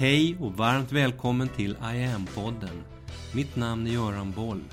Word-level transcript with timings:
Hej 0.00 0.36
och 0.40 0.52
varmt 0.52 0.92
välkommen 0.92 1.48
till 1.48 1.70
I 1.70 2.04
am-podden. 2.04 2.82
Mitt 3.34 3.56
namn 3.56 3.86
är 3.86 3.90
Göran 3.90 4.32
Boll. 4.32 4.64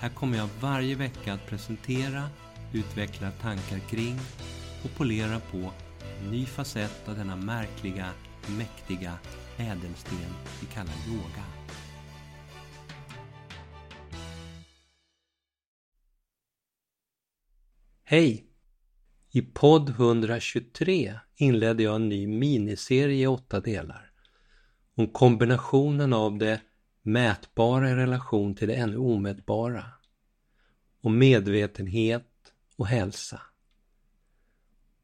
Här 0.00 0.08
kommer 0.08 0.38
jag 0.38 0.48
varje 0.60 0.94
vecka 0.94 1.32
att 1.32 1.46
presentera, 1.46 2.22
utveckla 2.72 3.30
tankar 3.30 3.78
kring 3.78 4.18
och 4.84 4.96
polera 4.96 5.40
på 5.40 5.72
en 6.20 6.30
ny 6.30 6.46
facett 6.46 7.08
av 7.08 7.16
denna 7.16 7.36
märkliga, 7.36 8.08
mäktiga 8.58 9.18
ädelsten 9.56 10.18
vi 10.60 10.66
kallar 10.66 10.94
yoga. 11.08 11.44
Hej! 18.04 18.46
I 19.30 19.42
podd 19.42 19.88
123 19.88 21.14
inledde 21.36 21.82
jag 21.82 21.94
en 21.94 22.08
ny 22.08 22.26
miniserie 22.26 23.22
i 23.22 23.26
åtta 23.26 23.60
delar 23.60 24.11
om 24.94 25.06
kombinationen 25.06 26.12
av 26.12 26.38
det 26.38 26.60
mätbara 27.02 27.90
i 27.90 27.94
relation 27.94 28.54
till 28.54 28.68
det 28.68 28.74
ännu 28.74 28.96
omätbara. 28.96 29.84
Om 31.00 31.18
medvetenhet 31.18 32.28
och 32.76 32.86
hälsa. 32.86 33.40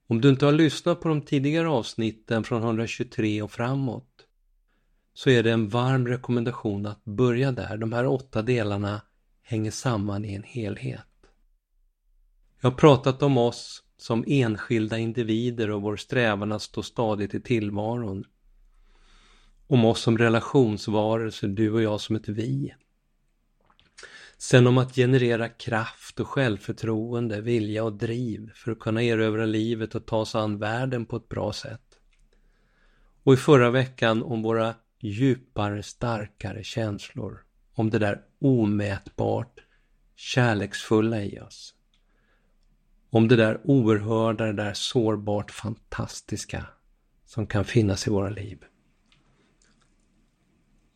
Om 0.07 0.21
du 0.21 0.29
inte 0.29 0.45
har 0.45 0.53
lyssnat 0.53 1.01
på 1.01 1.09
de 1.09 1.23
tidigare 1.23 1.69
avsnitten 1.69 2.45
från 2.45 2.63
123 2.63 3.43
och 3.43 3.51
framåt 3.51 4.27
så 5.15 5.31
är 5.31 5.43
det 5.43 5.53
en 5.53 5.69
varm 5.69 6.09
rekommendation 6.09 6.87
att 6.87 7.05
börja 7.05 7.53
där. 7.53 7.77
De 7.77 7.93
här 7.93 8.07
åtta 8.07 8.43
delarna 8.43 9.03
hänger 9.43 9.71
samman 9.71 10.25
i 10.25 10.35
en 10.35 10.43
helhet. 10.43 11.01
Jag 12.61 12.71
har 12.71 12.77
pratat 12.77 13.23
om 13.23 13.39
oss 13.39 13.83
som 13.97 14.25
enskilda 14.27 14.99
individer 14.99 15.71
och 15.71 15.83
vår 15.83 15.97
strävan 15.97 16.53
att 16.53 16.63
stå 16.63 16.83
stadigt 16.83 17.35
i 17.35 17.41
tillvaron 17.41 18.25
om 19.69 19.85
oss 19.85 20.01
som 20.01 20.19
relationsvarelser, 20.19 21.49
du 21.49 21.73
och 21.73 21.83
jag 21.83 22.01
som 22.01 22.17
ett 22.17 22.29
vi. 22.29 22.75
Sen 24.39 24.67
om 24.67 24.79
att 24.79 24.95
generera 24.95 25.49
kraft 25.49 26.21
och 26.21 26.29
självförtroende, 26.29 27.41
vilja 27.41 27.85
och 27.85 27.93
driv 27.93 28.51
för 28.55 28.73
att 28.73 28.79
kunna 28.79 29.03
erövra 29.03 29.47
livet 29.47 29.95
och 29.95 30.07
ta 30.07 30.27
sig 30.27 30.41
an 30.41 30.59
världen 30.59 31.07
på 31.07 31.17
ett 31.17 31.29
bra 31.29 31.53
sätt. 31.53 32.01
Och 33.23 33.35
i 33.35 33.37
förra 33.37 33.71
veckan 33.71 34.23
om 34.23 34.43
våra 34.43 34.75
djupare, 35.01 35.83
starkare 35.83 36.65
känslor. 36.65 37.45
Om 37.75 37.91
det 37.91 37.99
där 37.99 38.23
omätbart 38.41 39.61
kärleksfulla 40.17 41.23
i 41.23 41.41
oss. 41.41 41.75
Om 43.11 43.29
det 43.29 43.37
där 43.37 43.61
oerhörda, 43.65 44.47
det 44.47 44.53
där 44.53 44.73
sårbart 44.75 45.51
fantastiska 45.51 46.67
som 47.25 47.47
kan 47.47 47.65
finnas 47.65 48.07
i 48.07 48.11
våra 48.11 48.31
liv. 48.31 48.59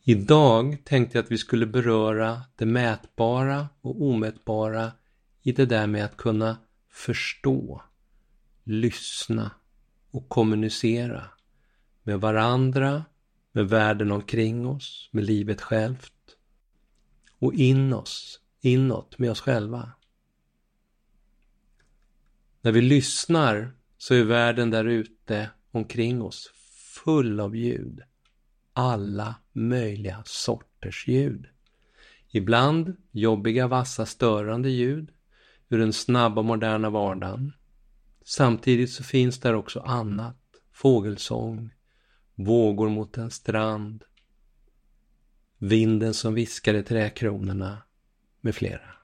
Idag 0.05 0.77
tänkte 0.83 1.17
jag 1.17 1.23
att 1.23 1.31
vi 1.31 1.37
skulle 1.37 1.65
beröra 1.65 2.41
det 2.55 2.65
mätbara 2.65 3.69
och 3.81 4.01
omätbara 4.01 4.91
i 5.41 5.51
det 5.51 5.65
där 5.65 5.87
med 5.87 6.05
att 6.05 6.17
kunna 6.17 6.57
förstå, 6.89 7.81
lyssna 8.63 9.51
och 10.11 10.29
kommunicera 10.29 11.23
med 12.03 12.21
varandra, 12.21 13.05
med 13.51 13.69
världen 13.69 14.11
omkring 14.11 14.67
oss, 14.67 15.09
med 15.11 15.23
livet 15.23 15.61
självt 15.61 16.37
och 17.39 17.53
in 17.53 17.93
oss, 17.93 18.39
inåt 18.61 19.19
med 19.19 19.31
oss 19.31 19.41
själva. 19.41 19.91
När 22.61 22.71
vi 22.71 22.81
lyssnar 22.81 23.71
så 23.97 24.13
är 24.13 24.23
världen 24.23 24.69
där 24.69 24.85
ute 24.85 25.49
omkring 25.71 26.21
oss 26.21 26.51
full 27.03 27.39
av 27.39 27.55
ljud 27.55 28.01
alla 28.73 29.35
möjliga 29.51 30.23
sorters 30.25 31.07
ljud. 31.07 31.47
Ibland 32.31 32.95
jobbiga, 33.11 33.67
vassa, 33.67 34.05
störande 34.05 34.69
ljud 34.69 35.11
ur 35.69 35.77
den 35.77 35.93
snabba, 35.93 36.41
moderna 36.41 36.89
vardagen. 36.89 37.53
Samtidigt 38.25 38.91
så 38.91 39.03
finns 39.03 39.39
där 39.39 39.53
också 39.53 39.79
annat. 39.79 40.37
Fågelsång, 40.71 41.69
vågor 42.35 42.89
mot 42.89 43.17
en 43.17 43.31
strand, 43.31 44.03
vinden 45.57 46.13
som 46.13 46.33
viskar 46.33 46.73
i 46.73 46.83
trädkronorna 46.83 47.83
med 48.41 48.55
flera. 48.55 48.95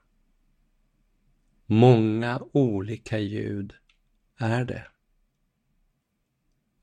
Många 1.66 2.40
olika 2.52 3.18
ljud 3.18 3.74
är 4.36 4.64
det. 4.64 4.86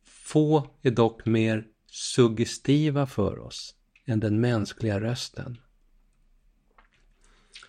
Få 0.03 0.75
är 0.81 0.91
dock 0.91 1.25
mer 1.25 1.67
suggestiva 1.91 3.05
för 3.05 3.39
oss 3.39 3.75
än 4.05 4.19
den 4.19 4.41
mänskliga 4.41 4.99
rösten. 4.99 5.57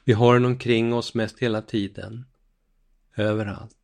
Vi 0.04 0.12
har 0.12 0.34
den 0.34 0.44
omkring 0.44 0.94
oss 0.94 1.14
mest 1.14 1.38
hela 1.38 1.62
tiden, 1.62 2.26
överallt. 3.16 3.74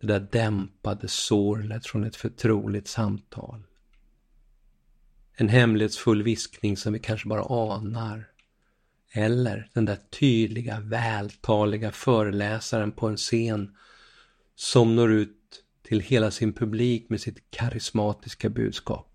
Det 0.00 0.06
där 0.06 0.28
dämpade 0.32 1.08
sorlet 1.08 1.86
från 1.86 2.04
ett 2.04 2.16
förtroligt 2.16 2.88
samtal. 2.88 3.62
En 5.34 5.48
hemlighetsfull 5.48 6.22
viskning 6.22 6.76
som 6.76 6.92
vi 6.92 6.98
kanske 6.98 7.28
bara 7.28 7.74
anar. 7.74 8.30
Eller 9.12 9.70
den 9.72 9.84
där 9.84 9.96
tydliga, 9.96 10.80
vältaliga 10.80 11.92
föreläsaren 11.92 12.92
på 12.92 13.08
en 13.08 13.16
scen 13.16 13.76
som 14.54 14.96
når 14.96 15.12
ut 15.12 15.64
till 15.82 16.00
hela 16.00 16.30
sin 16.30 16.52
publik 16.52 17.08
med 17.08 17.20
sitt 17.20 17.50
karismatiska 17.50 18.48
budskap. 18.48 19.13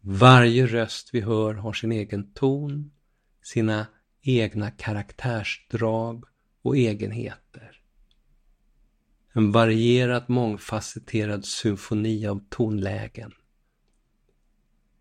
Varje 0.00 0.66
röst 0.66 1.10
vi 1.12 1.20
hör 1.20 1.54
har 1.54 1.72
sin 1.72 1.92
egen 1.92 2.32
ton, 2.32 2.90
sina 3.42 3.86
egna 4.22 4.70
karaktärsdrag 4.70 6.24
och 6.62 6.76
egenheter. 6.76 7.80
En 9.32 9.52
varierad, 9.52 10.24
mångfacetterad 10.26 11.44
symfoni 11.44 12.26
av 12.26 12.44
tonlägen. 12.48 13.32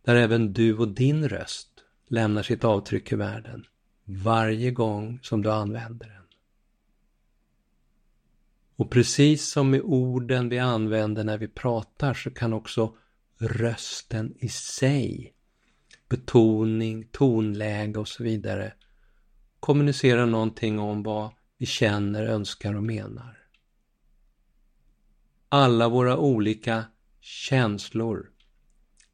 Där 0.03 0.15
även 0.15 0.53
du 0.53 0.77
och 0.77 0.87
din 0.87 1.29
röst 1.29 1.69
lämnar 2.07 2.43
sitt 2.43 2.63
avtryck 2.63 3.11
i 3.11 3.15
världen 3.15 3.65
varje 4.03 4.71
gång 4.71 5.19
som 5.21 5.41
du 5.41 5.51
använder 5.51 6.07
den. 6.07 6.23
Och 8.75 8.91
precis 8.91 9.51
som 9.51 9.69
med 9.69 9.81
orden 9.81 10.49
vi 10.49 10.59
använder 10.59 11.23
när 11.23 11.37
vi 11.37 11.47
pratar 11.47 12.13
så 12.13 12.31
kan 12.31 12.53
också 12.53 12.95
rösten 13.39 14.35
i 14.39 14.49
sig, 14.49 15.33
betoning, 16.09 17.07
tonläge 17.11 17.99
och 17.99 18.07
så 18.07 18.23
vidare, 18.23 18.73
kommunicera 19.59 20.25
någonting 20.25 20.79
om 20.79 21.03
vad 21.03 21.31
vi 21.57 21.65
känner, 21.65 22.23
önskar 22.23 22.73
och 22.75 22.83
menar. 22.83 23.37
Alla 25.49 25.89
våra 25.89 26.17
olika 26.17 26.85
känslor 27.21 28.31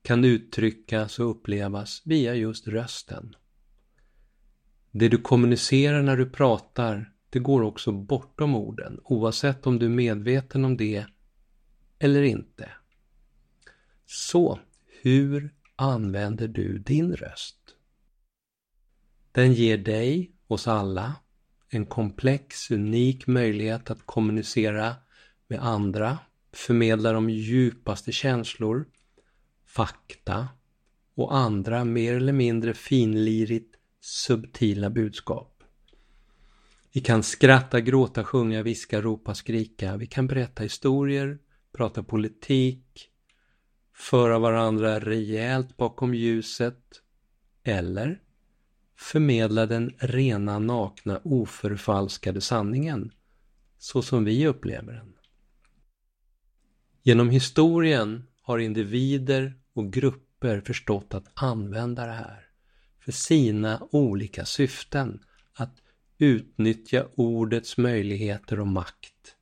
kan 0.02 0.24
uttryckas 0.24 1.20
och 1.20 1.30
upplevas 1.30 2.02
via 2.06 2.36
just 2.36 2.68
rösten. 2.68 3.36
Det 4.92 5.10
du 5.10 5.18
kommunicerar 5.18 6.02
när 6.02 6.18
du 6.18 6.30
pratar, 6.30 7.14
det 7.30 7.40
går 7.40 7.62
också 7.62 7.92
bortom 7.92 8.56
orden, 8.56 9.00
oavsett 9.04 9.68
om 9.68 9.80
du 9.80 9.86
är 9.86 9.90
medveten 9.90 10.66
om 10.66 10.78
det 10.78 11.06
eller 12.00 12.22
inte. 12.22 12.70
Så, 14.06 14.60
hur 15.02 15.54
använder 15.76 16.48
du 16.48 16.78
din 16.78 17.16
röst? 17.16 17.76
Den 19.32 19.54
ger 19.54 19.78
dig, 19.78 20.32
oss 20.48 20.68
alla, 20.68 21.16
en 21.70 21.86
komplex, 21.86 22.72
unik 22.72 23.28
möjlighet 23.28 23.92
att 23.92 24.06
kommunicera 24.06 24.96
med 25.48 25.60
andra, 25.64 26.20
förmedla 26.52 27.12
de 27.12 27.30
djupaste 27.30 28.12
känslor, 28.12 28.86
fakta 29.66 30.48
och 31.16 31.36
andra 31.36 31.86
mer 31.86 32.14
eller 32.14 32.34
mindre 32.34 32.74
finlirigt 32.74 33.76
subtila 34.02 34.90
budskap. 34.90 35.64
Vi 36.94 37.02
kan 37.02 37.24
skratta, 37.24 37.82
gråta, 37.82 38.24
sjunga, 38.24 38.64
viska, 38.64 39.02
ropa, 39.02 39.36
skrika. 39.36 39.98
Vi 39.98 40.08
kan 40.08 40.28
berätta 40.28 40.64
historier, 40.64 41.40
prata 41.72 42.04
politik, 42.04 43.10
föra 43.94 44.40
varandra 44.40 45.00
rejält 45.00 45.78
bakom 45.78 46.14
ljuset 46.14 47.02
eller 47.64 48.22
förmedla 48.96 49.66
den 49.66 49.94
rena, 49.98 50.60
nakna, 50.60 51.22
oförfalskade 51.24 52.42
sanningen 52.42 53.12
så 53.78 54.02
som 54.02 54.26
vi 54.26 54.48
upplever 54.48 54.94
den. 54.94 55.14
Genom 57.04 57.30
historien 57.30 58.28
har 58.42 58.60
individer 58.60 59.54
och 59.74 59.94
grupper 59.94 60.62
förstått 60.62 61.14
att 61.14 61.28
använda 61.34 62.06
det 62.06 62.14
här 62.14 62.48
för 63.00 63.12
sina 63.12 63.88
olika 63.92 64.46
syften, 64.46 65.24
att 65.54 65.82
utnyttja 66.18 67.08
ordets 67.16 67.78
möjligheter 67.78 68.60
och 68.60 68.68
makt. 68.68 69.36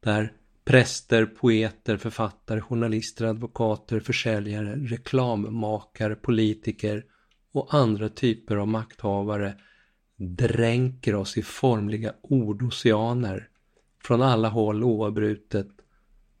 Där 0.00 0.32
Präster, 0.66 1.26
poeter, 1.26 1.96
författare, 1.96 2.60
journalister, 2.60 3.24
advokater, 3.24 4.00
försäljare, 4.00 4.76
reklammakare, 4.76 6.14
politiker 6.14 7.04
och 7.52 7.74
andra 7.74 8.08
typer 8.08 8.56
av 8.56 8.68
makthavare 8.68 9.54
dränker 10.16 11.14
oss 11.14 11.36
i 11.36 11.42
formliga 11.42 12.14
ordoceaner 12.22 13.48
från 14.02 14.22
alla 14.22 14.48
håll 14.48 14.84
oavbrutet 14.84 15.68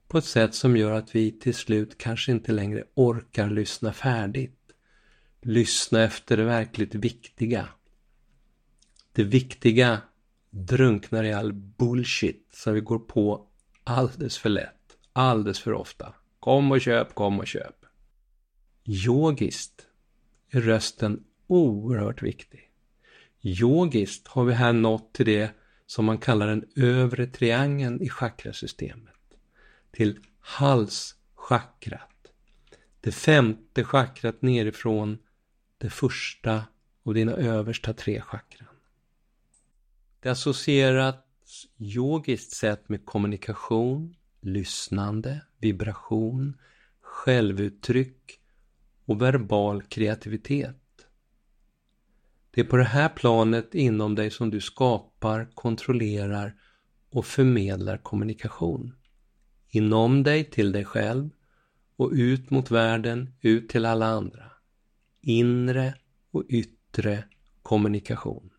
på 0.08 0.18
ett 0.18 0.24
sätt 0.24 0.54
som 0.54 0.76
gör 0.76 0.92
att 0.92 1.14
vi 1.14 1.38
till 1.38 1.54
slut 1.54 1.98
kanske 1.98 2.32
inte 2.32 2.52
längre 2.52 2.84
orkar 2.94 3.50
lyssna 3.50 3.92
färdigt. 3.92 4.60
Lyssna 5.42 6.02
efter 6.02 6.36
det 6.36 6.44
verkligt 6.44 6.94
viktiga. 6.94 7.68
Det 9.12 9.24
viktiga 9.24 10.00
drunknar 10.50 11.24
i 11.24 11.32
all 11.32 11.52
bullshit 11.52 12.48
som 12.52 12.74
vi 12.74 12.80
går 12.80 12.98
på 12.98 13.46
alldeles 13.86 14.38
för 14.38 14.48
lätt, 14.48 14.96
alldeles 15.12 15.60
för 15.60 15.72
ofta. 15.72 16.14
Kom 16.40 16.72
och 16.72 16.80
köp, 16.80 17.14
kom 17.14 17.38
och 17.38 17.46
köp. 17.46 17.84
Yogiskt 18.84 19.86
är 20.50 20.60
rösten 20.60 21.24
oerhört 21.46 22.22
viktig. 22.22 22.70
Yogiskt 23.42 24.28
har 24.28 24.44
vi 24.44 24.54
här 24.54 24.72
nått 24.72 25.14
till 25.14 25.26
det 25.26 25.50
som 25.86 26.04
man 26.04 26.18
kallar 26.18 26.46
den 26.46 26.64
övre 26.76 27.26
triangeln 27.26 28.02
i 28.02 28.08
chakrasystemet. 28.08 29.14
Till 29.92 30.18
halschakrat. 30.40 32.32
Det 33.00 33.12
femte 33.12 33.84
chakrat 33.84 34.42
nerifrån 34.42 35.18
det 35.78 35.90
första 35.90 36.64
och 37.02 37.14
dina 37.14 37.32
översta 37.32 37.94
tre 37.94 38.20
chakran. 38.20 38.74
Det 40.20 40.28
associerat 40.28 41.25
yogiskt 41.78 42.52
sätt 42.52 42.88
med 42.88 43.04
kommunikation, 43.04 44.14
lyssnande, 44.40 45.40
vibration, 45.60 46.56
självuttryck 47.00 48.40
och 49.04 49.22
verbal 49.22 49.82
kreativitet. 49.82 50.76
Det 52.50 52.60
är 52.60 52.64
på 52.64 52.76
det 52.76 52.84
här 52.84 53.08
planet 53.08 53.74
inom 53.74 54.14
dig 54.14 54.30
som 54.30 54.50
du 54.50 54.60
skapar, 54.60 55.48
kontrollerar 55.54 56.54
och 57.10 57.26
förmedlar 57.26 57.98
kommunikation. 57.98 58.94
Inom 59.68 60.22
dig 60.22 60.44
till 60.44 60.72
dig 60.72 60.84
själv 60.84 61.30
och 61.96 62.10
ut 62.12 62.50
mot 62.50 62.70
världen, 62.70 63.34
ut 63.40 63.68
till 63.68 63.84
alla 63.86 64.06
andra. 64.06 64.52
Inre 65.20 65.94
och 66.30 66.44
yttre 66.48 67.24
kommunikation. 67.62 68.50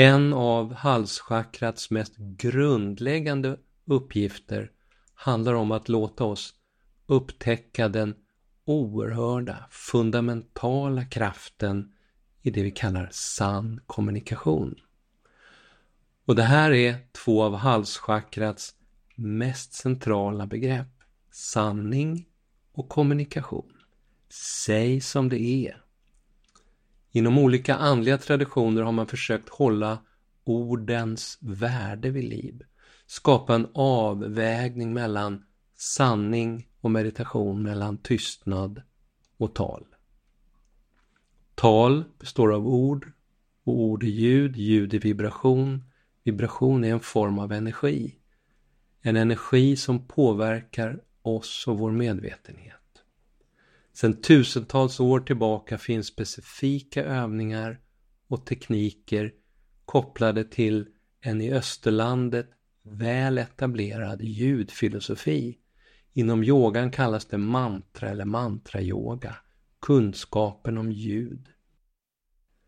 En 0.00 0.32
av 0.32 0.74
halschakrats 0.74 1.90
mest 1.90 2.16
grundläggande 2.16 3.56
uppgifter 3.84 4.70
handlar 5.14 5.54
om 5.54 5.70
att 5.70 5.88
låta 5.88 6.24
oss 6.24 6.54
upptäcka 7.06 7.88
den 7.88 8.14
oerhörda, 8.64 9.66
fundamentala 9.70 11.04
kraften 11.04 11.92
i 12.42 12.50
det 12.50 12.62
vi 12.62 12.70
kallar 12.70 13.08
sann 13.12 13.80
kommunikation. 13.86 14.74
Och 16.24 16.36
det 16.36 16.42
här 16.42 16.70
är 16.70 16.96
två 17.12 17.42
av 17.42 17.54
halschakrats 17.54 18.74
mest 19.14 19.72
centrala 19.72 20.46
begrepp. 20.46 21.02
Sanning 21.30 22.26
och 22.72 22.88
kommunikation. 22.88 23.72
Säg 24.64 25.00
som 25.00 25.28
det 25.28 25.40
är. 25.40 25.79
Inom 27.12 27.38
olika 27.38 27.74
andliga 27.74 28.18
traditioner 28.18 28.82
har 28.82 28.92
man 28.92 29.06
försökt 29.06 29.48
hålla 29.48 29.98
ordens 30.44 31.38
värde 31.40 32.10
vid 32.10 32.24
liv. 32.24 32.62
Skapa 33.06 33.54
en 33.54 33.68
avvägning 33.74 34.92
mellan 34.92 35.44
sanning 35.76 36.68
och 36.80 36.90
meditation, 36.90 37.62
mellan 37.62 37.98
tystnad 37.98 38.82
och 39.36 39.54
tal. 39.54 39.86
Tal 41.54 42.04
består 42.18 42.52
av 42.54 42.66
ord 42.66 43.12
och 43.64 43.80
ord 43.80 44.02
är 44.02 44.08
ljud, 44.08 44.56
ljud 44.56 44.94
är 44.94 44.98
vibration. 44.98 45.84
Vibration 46.24 46.84
är 46.84 46.92
en 46.92 47.00
form 47.00 47.38
av 47.38 47.52
energi. 47.52 48.16
En 49.02 49.16
energi 49.16 49.76
som 49.76 50.06
påverkar 50.06 51.00
oss 51.22 51.66
och 51.66 51.78
vår 51.78 51.90
medvetenhet. 51.90 52.79
Sedan 53.92 54.20
tusentals 54.20 55.00
år 55.00 55.20
tillbaka 55.20 55.78
finns 55.78 56.06
specifika 56.06 57.04
övningar 57.04 57.80
och 58.28 58.46
tekniker 58.46 59.32
kopplade 59.84 60.44
till 60.44 60.86
en 61.20 61.40
i 61.40 61.52
Österlandet 61.52 62.50
väl 62.82 63.38
etablerad 63.38 64.22
ljudfilosofi. 64.22 65.58
Inom 66.12 66.44
yogan 66.44 66.90
kallas 66.90 67.24
det 67.24 67.38
mantra 67.38 68.10
eller 68.10 68.24
mantrayoga 68.24 69.36
kunskapen 69.80 70.78
om 70.78 70.92
ljud. 70.92 71.48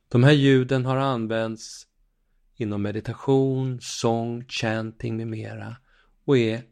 De 0.08 0.24
här 0.24 0.32
ljuden 0.32 0.84
har 0.84 0.96
använts 0.96 1.86
inom 2.54 2.82
meditation, 2.82 3.78
sång, 3.80 4.44
chanting 4.48 5.16
med 5.16 5.28
mera 5.28 5.76
och 6.24 6.38
är 6.38 6.62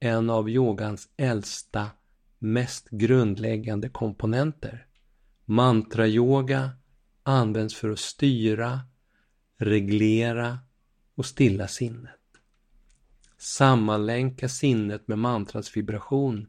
en 0.00 0.30
av 0.30 0.50
yogans 0.50 1.08
äldsta, 1.16 1.90
mest 2.38 2.88
grundläggande 2.90 3.88
komponenter. 3.88 4.86
Mantrayoga 5.44 6.70
används 7.22 7.74
för 7.74 7.90
att 7.90 7.98
styra, 7.98 8.80
reglera 9.56 10.58
och 11.14 11.26
stilla 11.26 11.68
sinnet. 11.68 12.10
Sammanlänka 13.38 14.48
sinnet 14.48 15.08
med 15.08 15.18
mantrats 15.18 15.76
vibration 15.76 16.46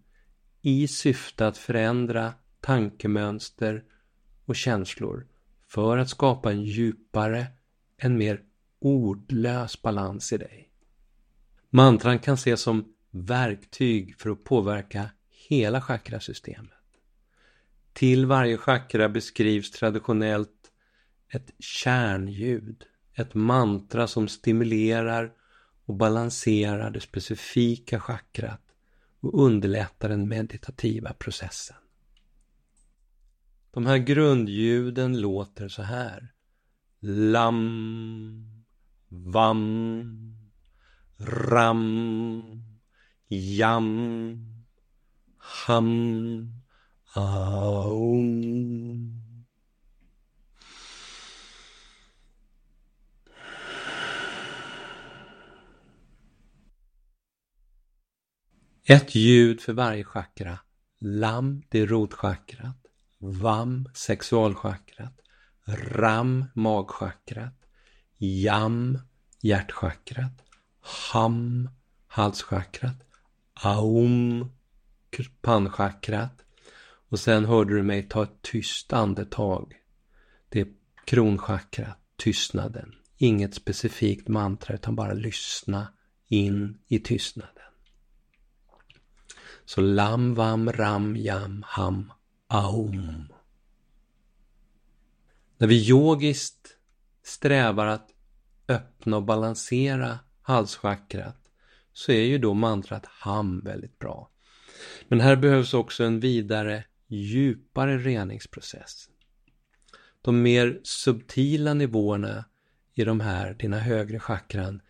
i 0.61 0.87
syfte 0.87 1.47
att 1.47 1.57
förändra 1.57 2.33
tankemönster 2.61 3.83
och 4.45 4.55
känslor 4.55 5.27
för 5.67 5.97
att 5.97 6.09
skapa 6.09 6.51
en 6.51 6.63
djupare, 6.63 7.47
en 7.97 8.17
mer 8.17 8.41
ordlös 8.79 9.81
balans 9.81 10.33
i 10.33 10.37
dig. 10.37 10.71
Mantran 11.69 12.19
kan 12.19 12.33
ses 12.33 12.61
som 12.61 12.93
verktyg 13.11 14.15
för 14.17 14.29
att 14.29 14.43
påverka 14.43 15.09
hela 15.47 15.81
chakrasystemet. 15.81 16.71
Till 17.93 18.25
varje 18.25 18.57
chakra 18.57 19.09
beskrivs 19.09 19.71
traditionellt 19.71 20.71
ett 21.33 21.51
kärnljud, 21.59 22.83
ett 23.13 23.33
mantra 23.33 24.07
som 24.07 24.27
stimulerar 24.27 25.33
och 25.85 25.95
balanserar 25.95 26.91
det 26.91 27.01
specifika 27.01 27.99
chakrat 27.99 28.61
och 29.19 29.45
underlättar 29.45 30.09
den 30.09 30.27
meditativa 30.27 31.13
processen. 31.13 31.77
De 33.71 33.85
här 33.85 33.97
grundljuden 33.97 35.21
låter 35.21 35.67
så 35.67 35.81
här. 35.81 36.33
Lam, 36.99 38.63
vam, 39.09 40.35
ram, 41.17 42.43
jam, 43.27 44.56
ham, 45.47 46.53
aum. 47.13 48.67
Ett 58.89 59.15
ljud 59.15 59.61
för 59.61 59.73
varje 59.73 60.03
chakra. 60.03 60.59
Lam, 60.99 61.61
det 61.69 61.79
är 61.79 61.87
rotchakrat. 61.87 62.85
Vam, 63.19 63.89
sexualchakrat. 63.93 65.19
Ram, 65.67 66.45
magchakrat. 66.53 67.65
Jam, 68.17 68.99
hjärtchakrat. 69.41 70.43
Ham, 71.11 71.69
halschakrat. 72.07 73.03
Aum, 73.53 74.56
pannchakrat. 75.41 76.43
Och 77.09 77.19
sen 77.19 77.45
hörde 77.45 77.75
du 77.75 77.83
mig 77.83 78.09
ta 78.09 78.23
ett 78.23 78.41
tyst 78.41 78.93
andetag. 78.93 79.73
Det 80.49 80.61
är 80.61 80.67
kronchakrat, 81.05 81.97
tystnaden. 82.15 82.95
Inget 83.17 83.53
specifikt 83.53 84.27
mantra 84.27 84.75
utan 84.75 84.95
bara 84.95 85.13
lyssna 85.13 85.87
in 86.27 86.77
i 86.87 86.99
tystnaden. 86.99 87.53
Så 89.65 89.81
lam, 89.81 90.33
vam, 90.33 90.71
ram, 90.71 91.17
jam, 91.17 91.63
ham, 91.67 92.11
Aum. 92.47 93.33
När 95.57 95.67
vi 95.67 95.89
yogiskt 95.89 96.77
strävar 97.23 97.87
att 97.87 98.09
öppna 98.67 99.17
och 99.17 99.23
balansera 99.23 100.19
halschakrat 100.41 101.51
så 101.93 102.11
är 102.11 102.25
ju 102.25 102.37
då 102.37 102.53
mantrat 102.53 103.05
Ham 103.05 103.59
väldigt 103.59 103.99
bra. 103.99 104.31
Men 105.07 105.19
här 105.19 105.35
behövs 105.35 105.73
också 105.73 106.03
en 106.03 106.19
vidare, 106.19 106.83
djupare 107.07 107.97
reningsprocess. 107.97 109.09
De 110.21 110.41
mer 110.41 110.79
subtila 110.83 111.73
nivåerna 111.73 112.45
i 112.93 113.03
de 113.03 113.19
här, 113.19 113.53
dina 113.53 113.79
högre 113.79 114.19
chakran, 114.19 114.81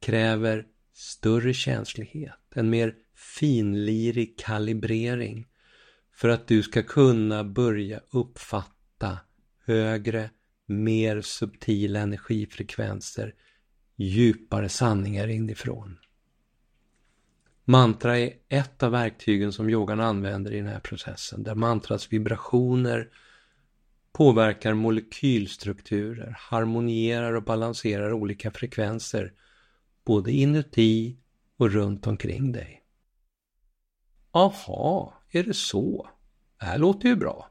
kräver 0.00 0.66
större 0.94 1.54
känslighet, 1.54 2.32
en 2.54 2.70
mer 2.70 2.94
finlirig 3.38 4.38
kalibrering 4.38 5.46
för 6.14 6.28
att 6.28 6.48
du 6.48 6.62
ska 6.62 6.82
kunna 6.82 7.44
börja 7.44 8.00
uppfatta 8.10 9.18
högre, 9.66 10.30
mer 10.66 11.20
subtila 11.20 12.00
energifrekvenser, 12.00 13.34
djupare 13.96 14.68
sanningar 14.68 15.28
inifrån. 15.28 15.98
Mantra 17.64 18.18
är 18.18 18.32
ett 18.48 18.82
av 18.82 18.92
verktygen 18.92 19.52
som 19.52 19.70
yogan 19.70 20.00
använder 20.00 20.52
i 20.52 20.56
den 20.56 20.66
här 20.66 20.80
processen, 20.80 21.42
där 21.42 21.54
mantras 21.54 22.12
vibrationer 22.12 23.08
påverkar 24.12 24.74
molekylstrukturer, 24.74 26.36
harmonierar 26.38 27.32
och 27.32 27.42
balanserar 27.42 28.12
olika 28.12 28.50
frekvenser, 28.50 29.32
både 30.04 30.32
inuti 30.32 31.16
och 31.56 31.70
runt 31.70 32.06
omkring 32.06 32.52
dig. 32.52 32.82
Aha, 34.30 35.14
är 35.30 35.42
det 35.42 35.54
så? 35.54 36.08
Det 36.58 36.64
här 36.64 36.78
låter 36.78 37.08
ju 37.08 37.16
bra. 37.16 37.50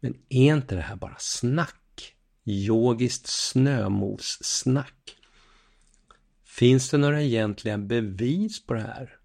Men 0.00 0.14
är 0.28 0.54
inte 0.54 0.74
det 0.74 0.82
här 0.82 0.96
bara 0.96 1.16
snack? 1.18 2.14
Yogiskt 2.44 3.26
snömos-snack? 3.26 5.16
Finns 6.44 6.90
det 6.90 6.98
några 6.98 7.22
egentliga 7.22 7.78
bevis 7.78 8.66
på 8.66 8.74
det 8.74 8.80
här? 8.80 9.18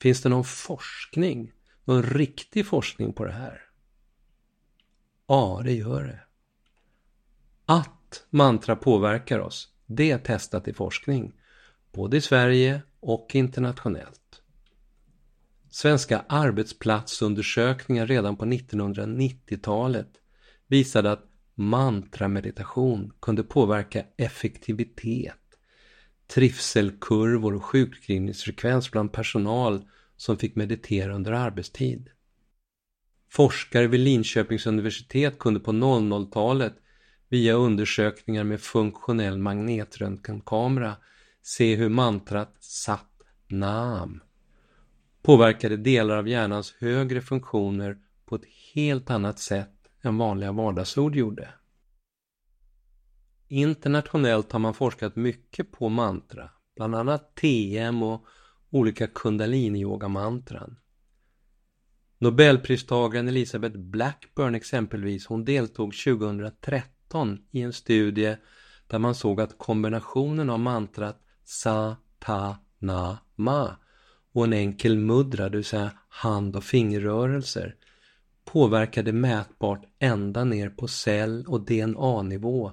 Finns 0.00 0.22
det 0.22 0.28
någon 0.28 0.44
forskning? 0.44 1.52
Någon 1.84 2.02
riktig 2.02 2.66
forskning 2.66 3.12
på 3.12 3.24
det 3.24 3.32
här? 3.32 3.62
Ja, 5.26 5.60
det 5.64 5.72
gör 5.72 6.04
det. 6.04 6.20
Att 7.66 8.26
mantra 8.30 8.76
påverkar 8.76 9.38
oss, 9.38 9.68
det 9.86 10.10
är 10.10 10.18
testat 10.18 10.68
i 10.68 10.72
forskning. 10.72 11.32
Både 11.92 12.16
i 12.16 12.20
Sverige 12.20 12.82
och 13.00 13.34
internationellt. 13.34 14.42
Svenska 15.70 16.24
arbetsplatsundersökningar 16.28 18.06
redan 18.06 18.36
på 18.36 18.44
1990-talet 18.44 20.08
visade 20.66 21.12
att 21.12 21.24
mantrameditation 21.54 23.12
kunde 23.20 23.42
påverka 23.42 24.04
effektivitet, 24.16 25.34
trivselkurvor 26.34 27.54
och 27.54 27.64
sjukskrivningsfrekvens 27.64 28.90
bland 28.90 29.12
personal 29.12 29.84
som 30.16 30.36
fick 30.36 30.54
meditera 30.54 31.14
under 31.14 31.32
arbetstid. 31.32 32.08
Forskare 33.30 33.86
vid 33.86 34.00
Linköpings 34.00 34.66
universitet 34.66 35.38
kunde 35.38 35.60
på 35.60 35.72
00-talet 35.72 36.74
via 37.28 37.54
undersökningar 37.54 38.44
med 38.44 38.60
funktionell 38.60 39.38
magnetröntgenkamera 39.38 40.96
se 41.42 41.74
hur 41.74 41.88
mantrat 41.88 42.56
Sat 42.60 43.06
Nam 43.48 44.20
påverkade 45.22 45.76
delar 45.76 46.16
av 46.16 46.28
hjärnans 46.28 46.74
högre 46.78 47.20
funktioner 47.20 47.98
på 48.26 48.36
ett 48.36 48.44
helt 48.74 49.10
annat 49.10 49.38
sätt 49.38 49.74
än 50.02 50.18
vanliga 50.18 50.52
vardagsord 50.52 51.16
gjorde. 51.16 51.48
Internationellt 53.52 54.52
har 54.52 54.58
man 54.58 54.74
forskat 54.74 55.16
mycket 55.16 55.72
på 55.72 55.88
mantra, 55.88 56.50
bland 56.76 56.94
annat 56.94 57.34
TM 57.34 58.02
och 58.02 58.26
olika 58.70 59.06
kundalini-yoga-mantran. 59.06 60.76
Nobelpristagaren 62.18 63.28
Elisabeth 63.28 63.78
Blackburn 63.78 64.54
exempelvis, 64.54 65.26
hon 65.26 65.44
deltog 65.44 65.94
2013 66.04 67.38
i 67.50 67.62
en 67.62 67.72
studie 67.72 68.36
där 68.86 68.98
man 68.98 69.14
såg 69.14 69.40
att 69.40 69.58
kombinationen 69.58 70.50
av 70.50 70.60
mantrat 70.60 71.22
Sa, 71.44 71.96
Ta, 72.18 72.56
Na, 72.78 73.18
Ma 73.34 73.76
och 74.32 74.44
en 74.44 74.52
enkel 74.52 74.98
mudra, 74.98 75.48
det 75.48 75.56
vill 75.56 75.64
säga 75.64 75.90
hand 76.08 76.56
och 76.56 76.64
fingerrörelser, 76.64 77.76
påverkade 78.44 79.12
mätbart 79.12 79.84
ända 79.98 80.44
ner 80.44 80.70
på 80.70 80.88
cell 80.88 81.44
och 81.48 81.60
DNA-nivå 81.60 82.72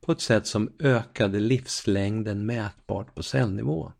på 0.00 0.12
ett 0.12 0.20
sätt 0.20 0.46
som 0.46 0.72
ökade 0.78 1.40
livslängden 1.40 2.46
mätbart 2.46 3.14
på 3.14 3.22
cellnivå. 3.22 3.92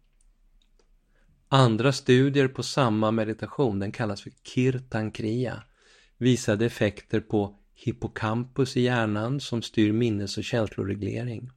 Andra 1.49 1.93
studier 1.93 2.49
på 2.49 2.63
samma 2.63 3.11
meditation, 3.11 3.79
den 3.79 3.93
kallas 3.93 4.23
för 4.23 4.33
Kirtankria, 4.43 5.63
visade 6.19 6.67
effekter 6.67 7.21
på 7.21 7.59
hippocampus 7.75 8.77
i 8.77 8.81
hjärnan 8.81 9.41
som 9.41 9.63
styr 9.63 9.93
minnes 9.93 10.39
och 10.39 10.45
känsloreglering. 10.45 11.51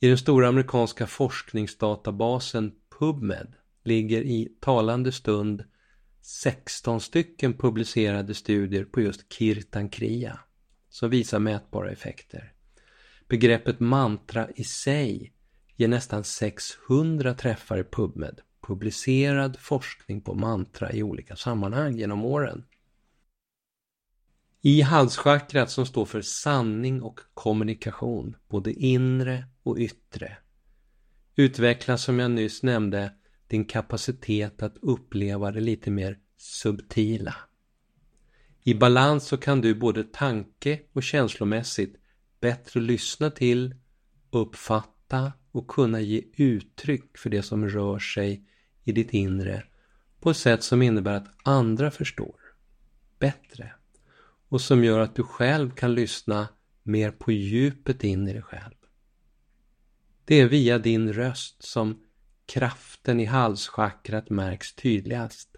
I 0.00 0.08
den 0.08 0.18
stora 0.18 0.48
amerikanska 0.48 1.06
forskningsdatabasen 1.06 2.72
PubMed 2.98 3.54
ligger 3.84 4.22
i 4.22 4.56
talande 4.60 5.12
stund 5.12 5.64
16 6.22 7.00
stycken 7.00 7.54
publicerade 7.54 8.34
studier 8.34 8.84
på 8.84 9.00
just 9.00 9.32
Kirtankria 9.32 10.40
som 10.88 11.10
visar 11.10 11.38
mätbara 11.38 11.90
effekter. 11.90 12.55
Begreppet 13.28 13.80
mantra 13.80 14.48
i 14.50 14.64
sig 14.64 15.32
ger 15.76 15.88
nästan 15.88 16.24
600 16.24 17.34
träffar 17.34 17.78
i 17.78 17.84
PubMed, 17.84 18.40
publicerad 18.66 19.56
forskning 19.60 20.20
på 20.20 20.34
mantra 20.34 20.92
i 20.92 21.02
olika 21.02 21.36
sammanhang 21.36 21.96
genom 21.96 22.24
åren. 22.24 22.64
I 24.60 24.80
halschakrat 24.80 25.70
som 25.70 25.86
står 25.86 26.04
för 26.04 26.22
sanning 26.22 27.02
och 27.02 27.20
kommunikation, 27.34 28.36
både 28.48 28.72
inre 28.72 29.44
och 29.62 29.78
yttre, 29.78 30.36
utvecklas 31.36 32.02
som 32.02 32.18
jag 32.18 32.30
nyss 32.30 32.62
nämnde 32.62 33.12
din 33.48 33.64
kapacitet 33.64 34.62
att 34.62 34.76
uppleva 34.82 35.52
det 35.52 35.60
lite 35.60 35.90
mer 35.90 36.18
subtila. 36.36 37.34
I 38.62 38.74
balans 38.74 39.26
så 39.26 39.36
kan 39.36 39.60
du 39.60 39.74
både 39.74 40.04
tanke 40.04 40.80
och 40.92 41.02
känslomässigt 41.02 41.96
bättre 42.46 42.80
lyssna 42.80 43.30
till, 43.30 43.74
uppfatta 44.30 45.32
och 45.52 45.68
kunna 45.68 46.00
ge 46.00 46.22
uttryck 46.36 47.18
för 47.18 47.30
det 47.30 47.42
som 47.42 47.68
rör 47.68 47.98
sig 47.98 48.44
i 48.84 48.92
ditt 48.92 49.10
inre 49.10 49.64
på 50.20 50.30
ett 50.30 50.36
sätt 50.36 50.62
som 50.62 50.82
innebär 50.82 51.14
att 51.14 51.34
andra 51.44 51.90
förstår 51.90 52.40
bättre 53.18 53.72
och 54.48 54.60
som 54.60 54.84
gör 54.84 55.00
att 55.00 55.14
du 55.14 55.22
själv 55.22 55.70
kan 55.70 55.94
lyssna 55.94 56.48
mer 56.82 57.10
på 57.10 57.32
djupet 57.32 58.04
in 58.04 58.28
i 58.28 58.32
dig 58.32 58.42
själv. 58.42 58.74
Det 60.24 60.40
är 60.40 60.48
via 60.48 60.78
din 60.78 61.12
röst 61.12 61.62
som 61.62 62.02
kraften 62.46 63.20
i 63.20 63.24
halschakrat 63.24 64.30
märks 64.30 64.74
tydligast. 64.74 65.56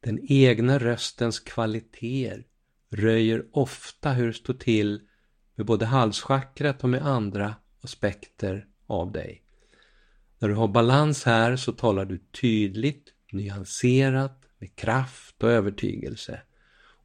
Den 0.00 0.18
egna 0.28 0.78
röstens 0.78 1.40
kvaliteter 1.40 2.44
röjer 2.90 3.46
ofta 3.52 4.12
hur 4.12 4.26
det 4.26 4.32
står 4.32 4.54
till 4.54 5.00
med 5.54 5.66
både 5.66 5.86
halschakrat 5.86 6.84
och 6.84 6.88
med 6.88 7.06
andra 7.06 7.54
aspekter 7.80 8.66
av 8.86 9.12
dig. 9.12 9.42
När 10.38 10.48
du 10.48 10.54
har 10.54 10.68
balans 10.68 11.24
här 11.24 11.56
så 11.56 11.72
talar 11.72 12.04
du 12.04 12.18
tydligt, 12.18 13.12
nyanserat, 13.32 14.40
med 14.58 14.76
kraft 14.76 15.42
och 15.42 15.50
övertygelse. 15.50 16.40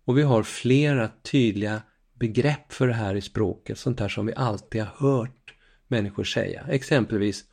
Och 0.06 0.18
vi 0.18 0.22
har 0.22 0.44
flera 0.44 1.10
tydliga 1.22 1.82
begrepp 2.13 2.74
för 2.74 2.88
det 2.88 2.94
här 2.94 3.15
i 3.15 3.22
språket, 3.22 3.77
sånt 3.77 3.98
där 3.98 4.10
som 4.10 4.25
vi 4.25 4.34
alltid 4.36 4.82
har 4.82 5.10
hört 5.10 5.53
människor 5.88 6.24
säga. 6.24 6.65
Exempelvis 6.70 7.46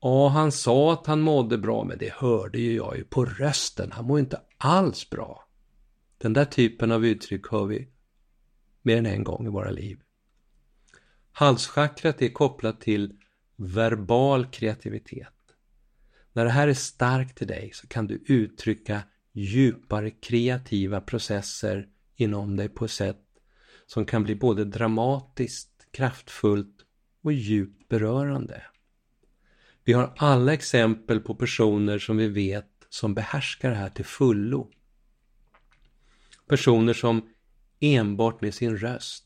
Ja, 0.00 0.28
han 0.28 0.52
sa 0.52 0.92
att 0.92 1.06
han 1.06 1.20
mådde 1.20 1.58
bra, 1.58 1.84
men 1.84 1.98
det 1.98 2.12
hörde 2.12 2.58
ju 2.58 2.76
jag 2.76 2.96
ju 2.96 3.04
på 3.04 3.24
rösten. 3.24 3.92
Han 3.92 4.04
mår 4.04 4.18
inte 4.18 4.40
alls 4.58 5.10
bra. 5.10 5.48
Den 6.18 6.32
där 6.32 6.44
typen 6.44 6.92
av 6.92 7.06
uttryck 7.06 7.46
hör 7.50 7.64
vi 7.64 7.88
mer 8.82 8.96
än 8.96 9.06
en 9.06 9.24
gång 9.24 9.46
i 9.46 9.48
våra 9.48 9.70
liv. 9.70 9.98
Halschakrat 11.38 12.22
är 12.22 12.28
kopplat 12.28 12.80
till 12.80 13.12
verbal 13.56 14.46
kreativitet. 14.46 15.34
När 16.32 16.44
det 16.44 16.50
här 16.50 16.68
är 16.68 16.74
starkt 16.74 17.42
i 17.42 17.44
dig 17.44 17.70
så 17.74 17.86
kan 17.86 18.06
du 18.06 18.14
uttrycka 18.26 19.02
djupare 19.32 20.10
kreativa 20.10 21.00
processer 21.00 21.88
inom 22.14 22.56
dig 22.56 22.68
på 22.68 22.84
ett 22.84 22.90
sätt 22.90 23.22
som 23.86 24.04
kan 24.04 24.22
bli 24.22 24.34
både 24.34 24.64
dramatiskt, 24.64 25.86
kraftfullt 25.90 26.76
och 27.22 27.32
djupt 27.32 27.88
berörande. 27.88 28.62
Vi 29.84 29.92
har 29.92 30.14
alla 30.16 30.52
exempel 30.52 31.20
på 31.20 31.34
personer 31.34 31.98
som 31.98 32.16
vi 32.16 32.28
vet 32.28 32.86
som 32.88 33.14
behärskar 33.14 33.70
det 33.70 33.76
här 33.76 33.90
till 33.90 34.04
fullo. 34.04 34.70
Personer 36.48 36.92
som 36.92 37.28
enbart 37.80 38.40
med 38.40 38.54
sin 38.54 38.76
röst, 38.76 39.25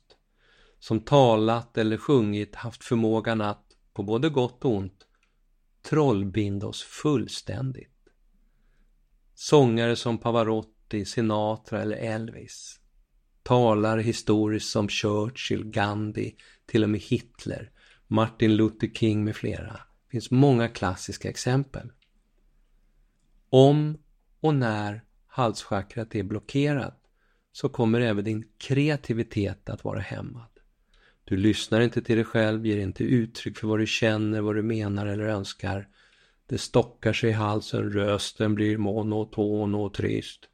som 0.81 1.01
talat 1.01 1.79
eller 1.79 1.97
sjungit 1.97 2.55
haft 2.55 2.85
förmågan 2.85 3.41
att, 3.41 3.65
på 3.93 4.03
både 4.03 4.29
gott 4.29 4.65
och 4.65 4.75
ont, 4.75 5.07
trollbinda 5.83 6.67
oss 6.67 6.83
fullständigt. 6.83 7.91
Sångare 9.35 9.97
som 9.97 10.19
Pavarotti, 10.19 11.05
Sinatra 11.05 11.83
eller 11.83 11.97
Elvis. 11.97 12.81
Talar 13.43 13.99
historiskt 13.99 14.71
som 14.71 14.89
Churchill, 14.89 15.65
Gandhi, 15.65 16.37
till 16.67 16.83
och 16.83 16.91
med 16.91 17.01
Hitler, 17.01 17.71
Martin 18.07 18.57
Luther 18.57 18.89
King 18.89 19.25
med 19.25 19.37
flera 19.37 19.73
Det 19.73 20.11
finns 20.11 20.31
många 20.31 20.69
klassiska 20.69 21.29
exempel. 21.29 21.93
Om 23.51 23.99
och 24.41 24.55
när 24.55 25.05
halschakrat 25.27 26.15
är 26.15 26.23
blockerat 26.23 27.01
så 27.53 27.69
kommer 27.69 28.01
även 28.01 28.25
din 28.25 28.45
kreativitet 28.59 29.71
att 29.71 29.85
vara 29.85 30.01
hämmad. 30.01 30.50
Du 31.31 31.37
lyssnar 31.37 31.81
inte 31.81 32.03
till 32.03 32.17
dig 32.17 32.25
själv, 32.25 32.67
ger 32.67 32.79
inte 32.79 33.05
uttryck 33.05 33.59
för 33.59 33.67
vad 33.69 33.79
du 33.79 33.87
känner, 33.87 34.41
vad 34.41 34.55
du 34.55 34.63
menar 34.63 35.07
eller 35.07 35.25
önskar. 35.25 35.89
Det 36.47 36.59
stockar 36.59 37.13
sig 37.13 37.31
i 37.31 37.33
halsen, 37.33 37.93
rösten 37.93 38.55
blir 38.55 38.79
monoton 38.79 39.75
och 39.75 39.95
trist. 39.95 40.49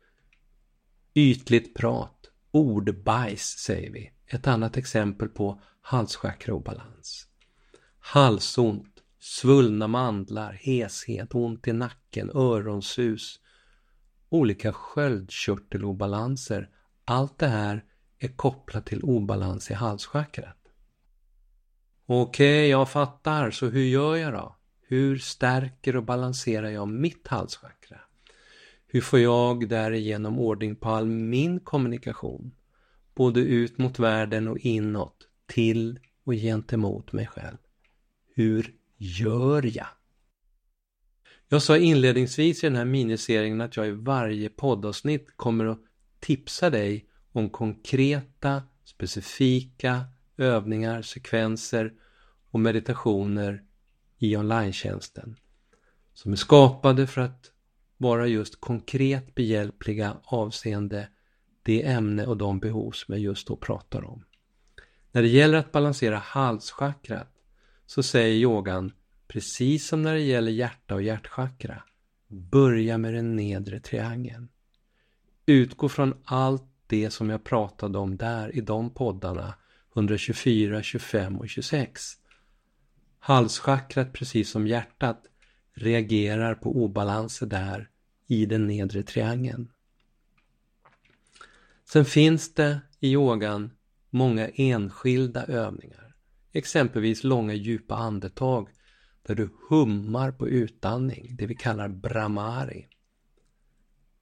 Ytligt 1.14 1.75
prat, 1.75 2.30
ordbajs 2.50 3.59
säger 3.59 3.90
vi. 3.90 4.12
Ett 4.26 4.47
annat 4.47 4.76
exempel 4.76 5.28
på 5.28 5.61
halschakraobalans. 5.80 7.26
Halsont, 7.99 9.02
svullna 9.21 9.88
mandlar, 9.88 10.52
heshet, 10.52 11.35
ont 11.35 11.68
i 11.68 11.73
nacken, 11.73 12.30
öronsus, 12.35 13.40
olika 14.28 14.73
sköldkörtelobalanser. 14.73 16.71
Allt 17.04 17.38
det 17.38 17.49
här 17.49 17.85
är 18.18 18.28
kopplat 18.28 18.87
till 18.87 19.02
obalans 19.02 19.71
i 19.71 19.75
halschakrat. 19.75 20.55
Okej, 22.08 22.60
okay, 22.60 22.70
jag 22.70 22.90
fattar, 22.90 23.50
så 23.50 23.66
hur 23.66 23.84
gör 23.84 24.16
jag 24.16 24.32
då? 24.32 24.56
Hur 24.88 25.18
stärker 25.18 25.96
och 25.96 26.02
balanserar 26.02 26.70
jag 26.70 26.88
mitt 26.88 27.26
halschakra? 27.26 28.00
Hur 28.86 29.00
får 29.00 29.18
jag 29.18 29.68
därigenom 29.68 30.38
ordning 30.38 30.76
på 30.76 30.88
all 30.88 31.06
min 31.06 31.60
kommunikation? 31.60 32.54
Både 33.14 33.40
ut 33.40 33.78
mot 33.78 33.98
världen 33.98 34.48
och 34.48 34.58
inåt, 34.58 35.16
till 35.46 35.98
och 36.25 36.32
gentemot 36.32 37.12
mig 37.12 37.26
själv. 37.26 37.56
Hur 38.34 38.75
gör 38.96 39.76
jag? 39.76 39.88
Jag 41.48 41.62
sa 41.62 41.76
inledningsvis 41.76 42.64
i 42.64 42.66
den 42.66 42.76
här 42.76 42.84
miniserien 42.84 43.60
att 43.60 43.76
jag 43.76 43.88
i 43.88 43.90
varje 43.90 44.48
poddavsnitt 44.48 45.36
kommer 45.36 45.64
att 45.64 45.80
tipsa 46.20 46.70
dig 46.70 47.06
om 47.32 47.50
konkreta, 47.50 48.62
specifika 48.84 50.04
övningar, 50.37 51.02
sekvenser 51.02 51.93
och 52.50 52.61
meditationer 52.61 53.62
i 54.19 54.37
online 54.37 54.73
som 56.14 56.33
är 56.33 56.37
skapade 56.37 57.07
för 57.07 57.21
att 57.21 57.50
vara 57.97 58.26
just 58.26 58.61
konkret 58.61 59.35
behjälpliga 59.35 60.16
avseende 60.25 61.09
det 61.62 61.87
ämne 61.87 62.26
och 62.26 62.37
de 62.37 62.59
behov 62.59 62.90
som 62.90 63.14
jag 63.14 63.23
just 63.23 63.47
då 63.47 63.57
pratar 63.57 64.05
om. 64.05 64.25
När 65.12 65.23
det 65.23 65.28
gäller 65.28 65.59
att 65.59 65.73
balansera 65.73 66.16
halschakrat 66.16 67.28
så 67.87 68.02
säger 68.02 68.35
yogan, 68.35 68.93
precis 69.28 69.88
som 69.88 70.02
när 70.02 70.14
det 70.14 70.21
gäller 70.21 70.52
hjärta 70.52 70.95
och 70.95 71.02
hjärtchakra, 71.02 71.83
börja 72.28 72.99
med 72.99 73.14
den 73.14 73.37
nedre 73.37 73.81
triangeln. 73.81 74.49
Utgå 75.47 75.88
från 75.88 76.14
allt 76.25 76.64
det 76.87 77.11
som 77.11 77.31
jag 77.31 77.45
pratade 77.45 77.99
om 77.99 78.16
där 78.16 78.57
i 78.57 78.61
de 78.61 78.90
poddarna 78.90 79.55
124, 79.96 80.82
25 80.82 81.38
och 81.38 81.48
26. 81.48 82.12
Halschakrat, 83.18 84.12
precis 84.12 84.50
som 84.50 84.66
hjärtat, 84.66 85.22
reagerar 85.74 86.54
på 86.54 86.76
obalanser 86.84 87.46
där 87.46 87.90
i 88.26 88.46
den 88.46 88.66
nedre 88.66 89.02
triangeln. 89.02 89.68
Sen 91.84 92.04
finns 92.04 92.54
det 92.54 92.80
i 93.00 93.12
yogan 93.12 93.70
många 94.10 94.48
enskilda 94.48 95.44
övningar. 95.44 96.14
Exempelvis 96.52 97.24
långa 97.24 97.54
djupa 97.54 97.94
andetag 97.94 98.68
där 99.22 99.34
du 99.34 99.50
hummar 99.68 100.32
på 100.32 100.48
utandning, 100.48 101.36
det 101.36 101.46
vi 101.46 101.54
kallar 101.54 101.88
brahmari. 101.88 102.88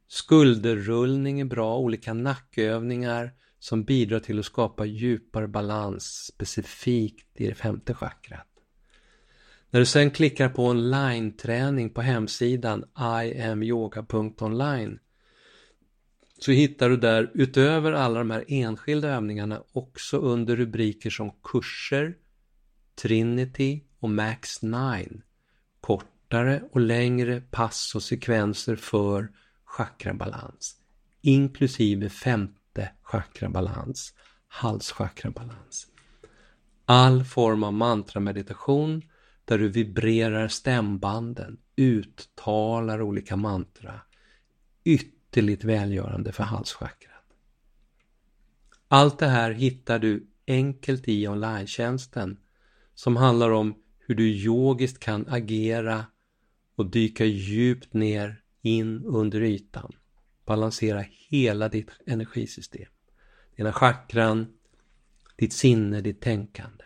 Skulderrullning 0.09 1.41
är 1.41 1.45
bra, 1.45 1.79
olika 1.79 2.15
nackövningar 2.15 3.33
som 3.65 3.85
bidrar 3.85 4.21
till 4.21 4.39
att 4.39 4.45
skapa 4.45 4.85
djupare 4.85 5.49
balans 5.49 6.27
specifikt 6.27 7.29
i 7.35 7.47
det 7.47 7.55
femte 7.55 7.95
chakrat. 7.95 8.47
När 9.71 9.81
du 9.81 9.87
sen 9.87 10.11
klickar 10.11 10.49
på 10.49 10.67
online-träning 10.67 11.91
på 11.91 12.03
hemsidan 12.03 12.85
iamyoga.online 12.99 14.99
så 16.39 16.53
hittar 16.53 16.91
du 16.91 16.97
där 16.97 17.31
utöver 17.35 17.93
alla 17.93 18.19
de 18.19 18.31
här 18.31 18.45
enskilda 18.49 19.09
övningarna 19.09 19.63
också 19.73 20.17
under 20.17 20.57
rubriker 20.57 21.11
som 21.11 21.31
kurser, 21.43 22.17
Trinity 23.03 23.83
och 23.99 24.11
Max 24.11 24.63
9 24.63 24.73
kortare 25.81 26.63
och 26.73 26.81
längre 26.81 27.41
pass 27.41 27.95
och 27.95 28.03
sekvenser 28.03 28.77
för 28.77 29.29
chakrabalans 29.65 30.77
inklusive 31.21 32.09
50 32.09 32.64
hjärtechakrabalans, 32.79 34.15
halschakrabalans. 34.49 35.87
All 36.85 37.25
form 37.25 37.65
av 37.65 37.73
mantrameditation 37.73 39.03
där 39.45 39.59
du 39.59 39.69
vibrerar 39.69 40.49
stämbanden, 40.49 41.59
uttalar 41.77 43.03
olika 43.03 43.37
mantra. 43.37 44.01
Ytterligt 44.85 45.65
välgörande 45.65 46.33
för 46.33 46.45
halschakrat. 46.45 47.11
Allt 48.89 49.19
det 49.19 49.27
här 49.27 49.51
hittar 49.51 49.99
du 49.99 50.27
enkelt 50.47 51.09
i 51.09 51.29
online 51.29 51.67
som 52.95 53.17
handlar 53.17 53.51
om 53.51 53.75
hur 53.99 54.15
du 54.15 54.29
yogiskt 54.29 54.99
kan 54.99 55.27
agera 55.29 56.07
och 56.77 56.91
dyka 56.91 57.25
djupt 57.25 57.95
ner 57.95 58.43
in 58.63 59.05
under 59.05 59.41
ytan. 59.41 59.93
Balansera 60.45 61.05
hela 61.29 61.69
ditt 61.69 61.91
energisystem. 62.07 62.89
Dina 63.57 63.73
chakran, 63.73 64.47
ditt 65.37 65.53
sinne, 65.53 66.01
ditt 66.01 66.21
tänkande. 66.21 66.85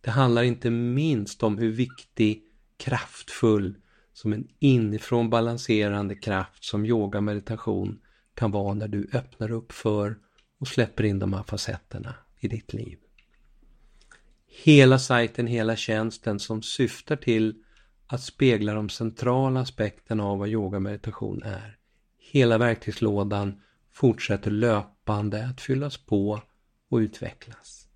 Det 0.00 0.10
handlar 0.10 0.42
inte 0.42 0.70
minst 0.70 1.42
om 1.42 1.58
hur 1.58 1.72
viktig, 1.72 2.42
kraftfull, 2.76 3.74
som 4.12 4.32
en 4.32 4.48
inifrån 4.58 5.30
balanserande 5.30 6.14
kraft 6.14 6.64
som 6.64 6.86
yoga 6.86 7.20
meditation 7.20 8.00
kan 8.34 8.50
vara 8.50 8.74
när 8.74 8.88
du 8.88 9.08
öppnar 9.12 9.50
upp 9.50 9.72
för 9.72 10.18
och 10.58 10.68
släpper 10.68 11.04
in 11.04 11.18
de 11.18 11.32
här 11.32 11.42
facetterna 11.42 12.14
i 12.40 12.48
ditt 12.48 12.72
liv. 12.72 12.98
Hela 14.46 14.98
sajten, 14.98 15.46
hela 15.46 15.76
tjänsten 15.76 16.38
som 16.38 16.62
syftar 16.62 17.16
till 17.16 17.64
att 18.06 18.22
spegla 18.22 18.74
de 18.74 18.88
centrala 18.88 19.60
aspekterna 19.60 20.24
av 20.24 20.38
vad 20.38 20.48
yoga 20.48 20.80
meditation 20.80 21.42
är. 21.42 21.79
Hela 22.32 22.58
verktygslådan 22.58 23.60
fortsätter 23.92 24.50
löpande 24.50 25.46
att 25.46 25.60
fyllas 25.60 25.96
på 25.96 26.42
och 26.90 26.96
utvecklas. 26.96 27.88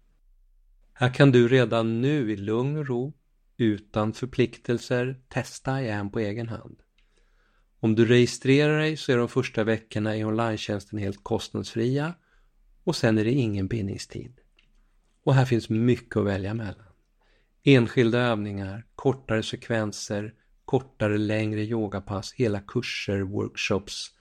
Här 0.92 1.14
kan 1.14 1.32
du 1.32 1.48
redan 1.48 2.00
nu 2.00 2.32
i 2.32 2.36
lugn 2.36 2.76
och 2.76 2.86
ro, 2.86 3.12
utan 3.56 4.12
förpliktelser, 4.12 5.20
testa 5.28 5.82
igen 5.82 6.10
på 6.10 6.18
egen 6.18 6.48
hand. 6.48 6.82
Om 7.80 7.94
du 7.94 8.04
registrerar 8.04 8.78
dig 8.78 8.96
så 8.96 9.12
är 9.12 9.16
de 9.16 9.28
första 9.28 9.64
veckorna 9.64 10.16
i 10.16 10.24
online 10.24 10.58
helt 10.92 11.24
kostnadsfria 11.24 12.14
och 12.84 12.96
sen 12.96 13.18
är 13.18 13.24
det 13.24 13.32
ingen 13.32 13.68
bindningstid. 13.68 14.40
Och 15.24 15.34
här 15.34 15.44
finns 15.44 15.68
mycket 15.68 16.16
att 16.16 16.26
välja 16.26 16.54
mellan. 16.54 16.92
Enskilda 17.62 18.18
övningar, 18.18 18.86
kortare 18.94 19.42
sekvenser, 19.42 20.34
kortare 20.64 21.18
längre 21.18 21.60
yogapass, 21.60 22.32
hela 22.32 22.60
kurser, 22.60 23.20
workshops, 23.20 24.13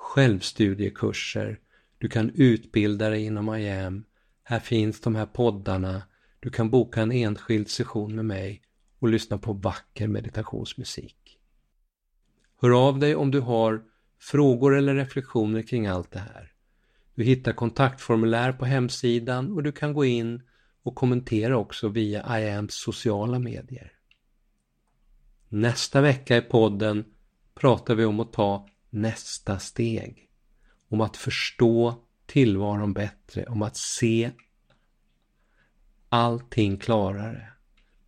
självstudiekurser. 0.00 1.60
Du 1.98 2.08
kan 2.08 2.30
utbilda 2.34 3.10
dig 3.10 3.24
inom 3.24 3.54
IAM. 3.54 4.04
Här 4.42 4.60
finns 4.60 5.00
de 5.00 5.14
här 5.14 5.26
poddarna. 5.26 6.02
Du 6.40 6.50
kan 6.50 6.70
boka 6.70 7.02
en 7.02 7.12
enskild 7.12 7.68
session 7.68 8.16
med 8.16 8.24
mig 8.24 8.62
och 8.98 9.08
lyssna 9.08 9.38
på 9.38 9.52
vacker 9.52 10.08
meditationsmusik. 10.08 11.38
Hör 12.60 12.88
av 12.88 12.98
dig 12.98 13.14
om 13.14 13.30
du 13.30 13.40
har 13.40 13.82
frågor 14.20 14.76
eller 14.76 14.94
reflektioner 14.94 15.62
kring 15.62 15.86
allt 15.86 16.10
det 16.10 16.18
här. 16.18 16.52
Du 17.14 17.24
hittar 17.24 17.52
kontaktformulär 17.52 18.52
på 18.52 18.64
hemsidan 18.64 19.52
och 19.52 19.62
du 19.62 19.72
kan 19.72 19.92
gå 19.92 20.04
in 20.04 20.42
och 20.82 20.94
kommentera 20.94 21.56
också 21.56 21.88
via 21.88 22.40
IAMs 22.40 22.74
sociala 22.74 23.38
medier. 23.38 23.92
Nästa 25.48 26.00
vecka 26.00 26.36
i 26.36 26.42
podden 26.42 27.04
pratar 27.54 27.94
vi 27.94 28.04
om 28.04 28.20
att 28.20 28.32
ta 28.32 28.69
nästa 28.90 29.58
steg. 29.58 30.28
Om 30.88 31.00
att 31.00 31.16
förstå 31.16 32.04
tillvaron 32.26 32.92
bättre, 32.92 33.44
om 33.44 33.62
att 33.62 33.76
se 33.76 34.30
allting 36.08 36.76
klarare. 36.76 37.52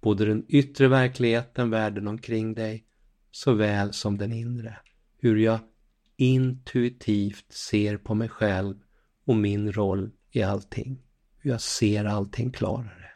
Både 0.00 0.24
den 0.24 0.44
yttre 0.48 0.88
verkligheten, 0.88 1.70
världen 1.70 2.08
omkring 2.08 2.54
dig, 2.54 2.84
såväl 3.30 3.92
som 3.92 4.18
den 4.18 4.32
inre. 4.32 4.78
Hur 5.18 5.36
jag 5.36 5.58
intuitivt 6.16 7.52
ser 7.52 7.96
på 7.96 8.14
mig 8.14 8.28
själv 8.28 8.74
och 9.24 9.36
min 9.36 9.72
roll 9.72 10.10
i 10.30 10.42
allting. 10.42 11.02
Hur 11.38 11.50
jag 11.50 11.60
ser 11.60 12.04
allting 12.04 12.50
klarare. 12.50 13.10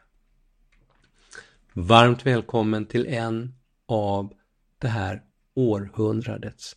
Varmt 1.72 2.26
välkommen 2.26 2.86
till 2.86 3.06
en 3.06 3.54
av 3.86 4.34
det 4.78 4.88
här 4.88 5.22
århundradets 5.54 6.76